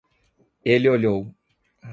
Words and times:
Ele 0.65 0.89
olhou. 0.91 1.31